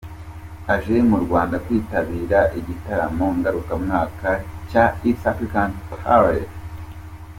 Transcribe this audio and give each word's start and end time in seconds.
Aje 0.73 0.95
mu 1.09 1.17
Rwanda 1.23 1.55
kwitabira 1.65 2.39
igitaramo 2.59 3.25
ngarukamwaka 3.37 4.29
cya 4.69 4.83
East 5.05 5.23
African 5.31 5.69
Party. 5.87 6.43